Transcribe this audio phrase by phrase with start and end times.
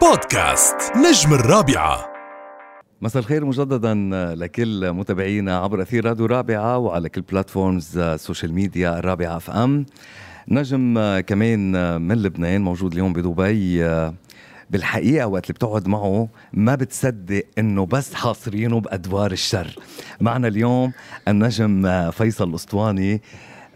[0.00, 2.12] بودكاست نجم الرابعة.
[3.02, 3.94] مساء الخير مجددا
[4.34, 9.86] لكل متابعينا عبر أثير راديو رابعة وعلى كل platforms ال social media الرابعة FM
[10.48, 13.84] نجم كمان من لبنان موجود اليوم بدبي
[14.70, 19.76] بالحقيقة وقت اللي بتقعد معه ما بتصدق إنه بس حاصرينه بأدوار الشر.
[20.20, 20.92] معنا اليوم
[21.28, 23.22] النجم فيصل الأسطواني.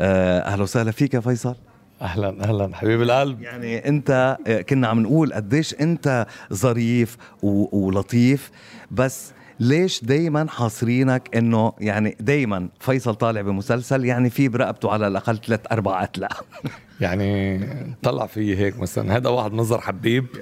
[0.00, 1.54] أهلا وسهلا فيك يا فيصل.
[2.02, 2.70] أهلا أهلا.
[2.76, 3.42] حبيب القلب.
[3.42, 4.36] يعني أنت
[4.68, 8.50] كنا عم نقول قديش أنت ظريف ولطيف
[8.90, 15.38] بس ليش دايما حاصرينك إنه يعني دايما فيصل طالع بمسلسل يعني في برقبته على الأقل
[15.38, 16.28] ثلاث أربع قتلة
[17.00, 17.60] يعني
[18.02, 19.16] طلع في هيك مثلا.
[19.16, 20.26] هذا واحد نظر حبيب.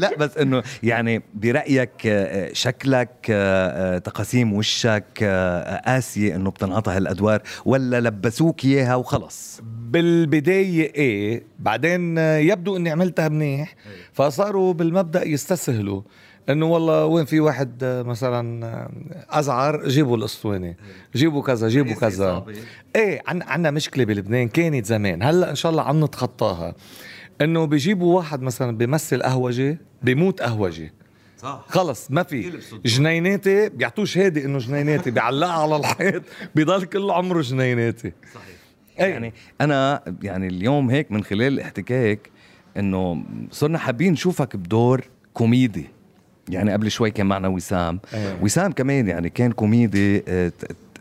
[0.00, 5.24] لا بس إنه يعني برأيك آه، شكلك آه، آه، تقاسيم وشك
[5.86, 13.74] قاسية إنه بتنعطى هالأدوار ولا لبسوك إياها وخلص؟ بالبداية إيه بعدين يبدو إني عملتها منيح
[14.12, 16.02] فصاروا بالمبدأ يستسهلوا
[16.48, 18.88] إنه والله وين في واحد مثلا
[19.30, 20.74] أزعر جيبوا الأسطوانة
[21.14, 22.44] جيبوا كذا جيبوا كذا.
[22.96, 26.74] إيه عن عنا مشكلة بلبنان كانت زمان هلأ إن شاء الله عم نتخطاها.
[27.40, 30.92] إنه بيجيبوا واحد مثلا بيمثل قهوجي بيموت قهوجي
[31.38, 31.64] صح.
[31.68, 32.52] خلص ما في.
[32.84, 36.22] جنيناتي بيعطوه شهاده إنه جنيناتي بيعلقها على الحيط
[36.54, 38.12] بيضل كل عمره جنيناتي.
[38.98, 42.30] يعني يعني أنا يعني اليوم هيك من خلال الاحتكاك
[42.76, 45.86] إنه صرنا حابين نشوفك بدور كوميدي.
[46.48, 48.00] يعني قبل شوي كان معنا وسام.
[48.14, 48.38] أيه.
[48.42, 50.52] وسام كمان يعني كان كوميدي آه،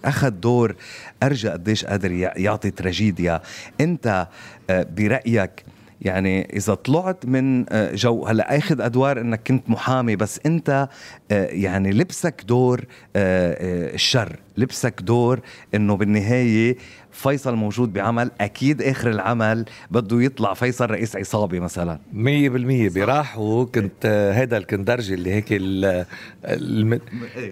[0.06, 0.76] أخذ دور
[1.24, 3.42] أرجى قديش قادر يع- يعطي تراجيديا.
[3.82, 4.28] أنت
[4.70, 5.64] آه، برأيك
[6.02, 10.90] يعني إذا طلعت من آه، جو هلأ آخذ أدوار إنك كنت محامي بس أنت
[11.32, 14.36] آه، يعني لبسك دور آه، الشر.
[14.60, 15.40] لبسك دور
[15.76, 16.78] إنه بالنهاية
[17.12, 22.00] فيصل موجود بعمل أكيد آخر العمل بده يطلع فيصل رئيس عصابة مثلا.
[22.14, 22.90] مية بالمية.
[22.90, 23.66] بيراحوا.
[23.66, 26.06] كنت آه، هيدا الكندرجي اللي هيك ال
[26.46, 27.00] الم...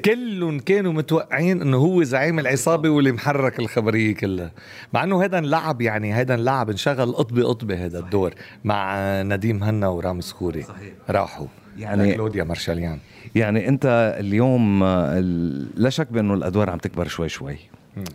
[0.05, 4.51] كلهم كانوا متوقعين إنه هو زعيم العصابة واللي محرك الخبرية كلها.
[4.93, 8.33] مع إنه هيدا انلعب يعني هيدا انلعب انشغل قطبة قطبة هيدا الدور
[8.63, 10.61] مع نديم هنا ورامز خوري.
[10.63, 10.93] صحيح.
[11.09, 11.47] راحوا.
[11.77, 12.99] يعني- كلوديا مارشاليان.
[13.35, 17.57] يعني انت اليوم ال- لا شك بأنه الأدوار عم تكبر شوي شوي.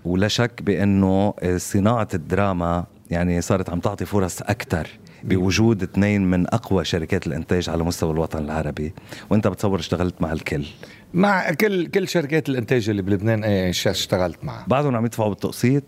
[0.05, 4.87] ولا شك بأنه صناعة الدراما يعني صارت عم تعطي فرص أكثر
[5.25, 8.93] بوجود اثنين من أقوى شركات الإنتاج على مستوى الوطن العربي.
[9.31, 10.65] وأنت بتصور اشتغلت مع الكل.
[11.15, 15.83] مع كل كل شركات الإنتاج اللي بلبنان إيه اشتغلت معها بعدهم عم يدفعوا بالتقسيط؟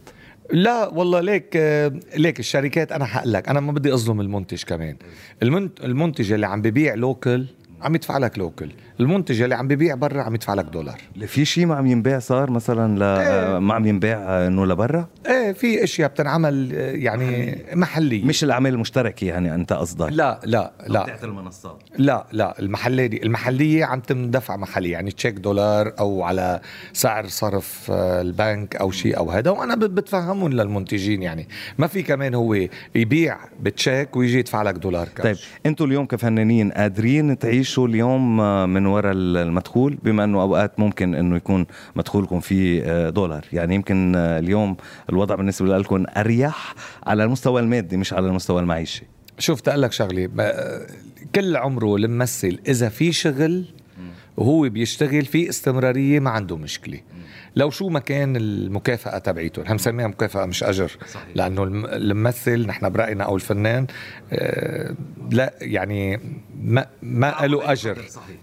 [0.53, 4.97] لا والله ليك آه، ليك الشركات أنا حقول لك أنا ما بدي أظلم المنتج كمان.
[5.43, 7.47] المنت المنتج اللي عم ببيع لوكل
[7.83, 8.71] عم يدفع لك لوكل.
[9.01, 11.01] المنتج اللي عم ببيع برا عم يدفع لك دولار.
[11.27, 13.03] في شيء ما عم ينباع صار مثلا ل...
[13.03, 18.25] آه، ما عم ينباع إنه لبرا؟ إيه في أشياء بتنعمل يعني محلية.
[18.25, 21.25] مش الاعمال المشتركه يعني أنت قصدك؟ لا لا لا.
[21.25, 21.83] المنصات.
[21.99, 26.61] لا لا المحلية دي المحلية عم تندفع محلي يعني تشيك دولار أو على
[26.93, 31.49] سعر صرف آه، البنك أو شيء أو هذا وأنا بت- بتفهمهم للمنتجين يعني.
[31.79, 32.57] ما في كمان هو
[32.95, 35.25] يبيع بتشيك ويجي يدفع لك دولار كاش.
[35.25, 35.37] طيب
[35.67, 41.37] أنتوا اليوم كفنانين قادرين تعيشوا اليوم آه، من وراء المدخول بما إنه أوقات ممكن إنه
[41.37, 41.67] يكون
[41.97, 43.45] مدخولكم فيه آه، دولار.
[43.53, 44.77] يعني يمكن آه، اليوم
[45.11, 46.75] الوضع بالنسبة لكم أريح
[47.07, 49.03] على المستوى المادي مش على المستوى المعيشي.
[49.39, 50.87] شوف تقول لك شغلة ب-
[51.35, 53.65] كل عمره الممثل إذا في شغل
[54.37, 57.01] وهو بيشتغل في استمرارية ما عنده مشكلة.
[57.57, 60.93] لو شو ما كان المكافأة تبعيته نحن بنسميها مكافأة مش أجر.
[61.13, 61.27] صحيح.
[61.35, 63.87] لأنه الم- الممثل نحن برأينا أو الفنان
[64.33, 64.95] آه،
[65.31, 66.21] لا يعني
[66.63, 67.99] ما ما له أجر.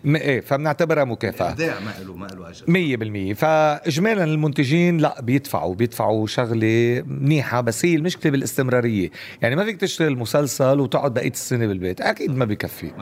[0.05, 1.55] إيه فبنعتبرها مكافأة.
[1.79, 2.65] ما له ما له أجر.
[2.67, 3.33] مية بالمية.
[3.33, 9.09] فإجمالا المنتجين لا بيدفعوا بيدفعوا شغلة منيحة بس هي المشكلة بالاستمرارية.
[9.41, 12.01] يعني ما فيك تشتغل مسلسل وتقعد بقية السنة بالبيت.
[12.01, 12.93] أكيد ما بكفيك.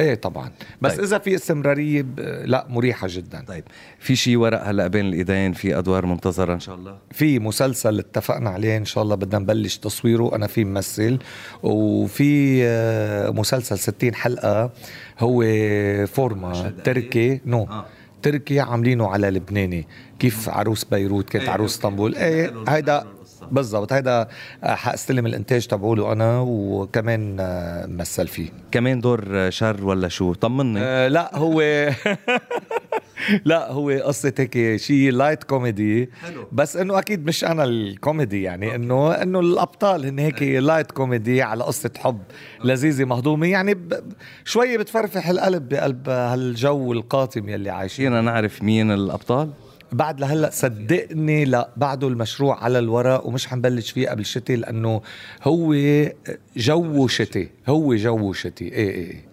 [0.00, 0.50] إيه طبعا.
[0.82, 1.00] بس طيب.
[1.04, 2.20] إذا في استمرارية ب...
[2.44, 3.44] لا مريحة جدا.
[3.48, 3.64] طيب.
[3.98, 8.50] في شيء ورق هلأ بين الإيدين في أدوار منتظرة إن شاء الله؟ في مسلسل اتفقنا
[8.50, 10.34] عليه إن شاء الله بدنا نبلش تصويره.
[10.36, 11.18] أنا في ممثل
[11.62, 14.70] وفي آه، مسلسل 60 حلقة
[15.18, 15.44] هو
[16.06, 17.40] فورما تركي.
[17.46, 17.62] No.
[17.64, 17.86] آه.
[18.22, 19.86] تركي عاملينه على لبناني.
[20.18, 21.70] كيف عروس بيروت كانت إيه، عروس.
[21.74, 22.14] إسطنبول.
[22.14, 23.04] إيه حلو- هيدا.
[23.50, 23.92] بالضبط.
[23.92, 24.28] هيدا
[24.64, 28.48] آه، حأستلم الإنتاج تبعوله أنا وكمان آه، مثل فيه.
[28.72, 30.80] كمان دور شر ولا شو؟ طمني.
[30.82, 31.60] آه لا هو
[33.44, 36.46] لا هو قصة هيك شيء light comedy حلو.
[36.52, 41.64] بس إنه أكيد مش أنا الكوميدي يعني إنه إنه الأبطال هن هيك light comedy على
[41.64, 42.18] قصة حب
[42.64, 43.46] لذيذة مهضومة.
[43.46, 43.94] يعني ب...
[44.44, 48.06] شوية بتفرفح القلب بقلب هالجو القاتم يلي عايشين.
[48.06, 49.50] فينا نعرف مين الأبطال؟
[49.92, 55.02] بعد لهلا صدقني لا بعده المشروع على الورق ومش حنبلش فيه قبل شتي لأنه
[55.42, 55.74] هو
[56.56, 58.64] جو شتي هو جو شتي.
[58.64, 59.24] إيه إيه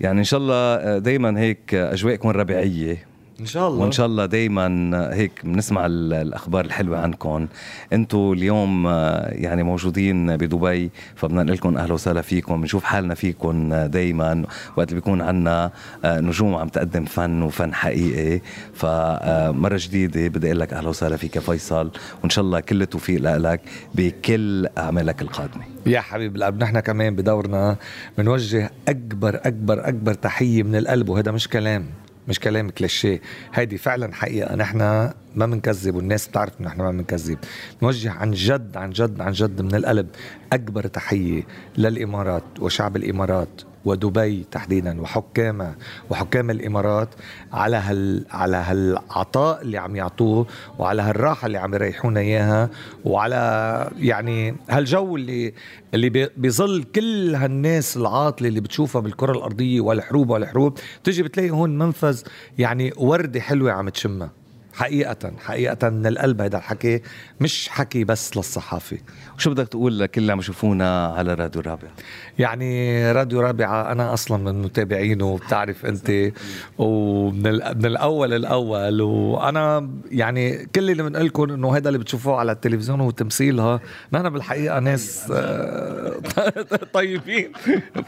[0.00, 3.06] يعني إن شاء الله دائما هيك اجواء ربيعيه
[3.40, 3.80] إن شاء الله.
[3.80, 7.46] وإن شاء الله دائما هيك بنسمع الأخبار الحلوة عنكم
[7.92, 8.86] أنتم اليوم
[9.28, 14.44] يعني موجودين بدبي فبدنا نقول لكم أهلا وسهلا فيكم بنشوف حالنا فيكم دائما
[14.76, 15.70] وقت اللي بيكون عندنا
[16.04, 18.40] نجوم عم تقدم فن وفن حقيقي.
[18.74, 21.90] فمره جديدة بدي أقول لك أهلا وسهلا فيك فيصل.
[22.22, 23.60] وإن شاء الله كل التوفيق لك
[23.94, 25.62] بكل أعمالك القادمة.
[25.86, 27.76] يا حبيب القلب نحن كمان بدورنا
[28.18, 31.86] بنوجه أكبر أكبر أكبر تحية من القلب وهذا مش كلام.
[32.28, 33.20] مش كلام كليشيه.
[33.54, 34.54] هيدي فعلا حقيقة.
[34.54, 37.38] نحن ما بنكذب والناس بتعرف ان نحن ما بنكذب
[37.82, 40.06] نوجه عن جد عن جد عن جد من القلب
[40.52, 41.42] أكبر تحية
[41.78, 43.62] للإمارات وشعب الإمارات.
[43.86, 45.76] ودبي تحديدا وحكامها
[46.10, 47.08] وحكام الإمارات
[47.52, 50.46] على هال على هالعطاء اللي عم يعطوه
[50.78, 52.70] وعلى هالراحة اللي عم يريحونا إياها
[53.04, 55.54] وعلى يعني هالجو اللي
[55.94, 62.22] اللي بيظل كل هالناس العاطلة اللي بتشوفها بالكرة الأرضية والحروب والحروب تجي بتلاقي هون منفذ
[62.58, 64.30] يعني وردة حلوة عم تشمها.
[64.76, 67.02] حقيقة حقيقة من القلب هذا الحكي
[67.40, 68.98] مش حكي بس للصحافي
[69.36, 71.90] وشو بدك تقول لكل اللي عم يشوفونا على راديو رابعة
[72.38, 76.32] يعني راديو رابعة أنا أصلا من متابعينه بتعرف أنت
[76.78, 82.52] ومن من الأول الأول وأنا يعني كل اللي بنقول لكم إنه هذا اللي بتشوفوه على
[82.52, 83.80] التلفزيون هو تمثيلها.
[84.12, 86.20] نحن بالحقيقة ناس آه،
[86.94, 87.52] طيبين.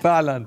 [0.02, 0.46] فعلا.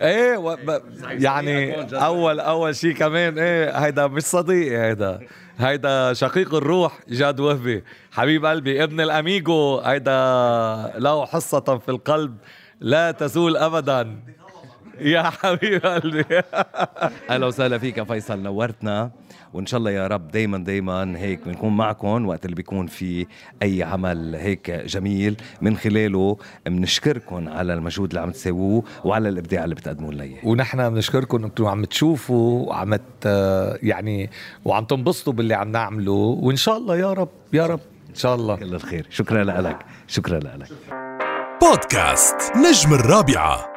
[0.00, 0.56] إيه و...
[0.56, 0.82] ب...
[1.08, 5.20] يعني اول أول شيء كمان إيه هيدا مش صديقي هيدا
[5.58, 7.84] هيدا شقيق الروح جاد وهبي.
[8.12, 10.12] حبيب قلبي ابن الأميجو هيدا
[10.98, 12.36] له حصة في القلب
[12.80, 14.16] لا تزول ابدا.
[15.00, 16.24] يا حبيب قلبي.
[17.30, 19.10] أهلا وسهلا فيك يا فيصل نورتنا.
[19.52, 23.26] وإن شاء الله يا رب دايما دايما هيك بنكون معكم وقت اللي بيكون في
[23.62, 25.36] أي عمل هيك جميل.
[25.60, 30.38] من خلاله بنشكركم على المجهود اللي عم تسووه وعلى الإبداع اللي بتقدموه لنا إياه.
[30.44, 32.98] ونحن بنشكركم إنكم عم تشوفوا وعم
[33.82, 34.30] يعني
[34.64, 36.12] وعم تنبسطوا باللي عم نعمله.
[36.12, 37.80] وإن شاء الله يا رب يا رب.
[38.10, 38.56] إن شاء الله.
[38.56, 39.06] كل الخير.
[39.10, 39.78] شكرا لك.
[40.06, 40.68] شكرا لك.
[41.62, 43.75] بودكاست نجم الرابعة.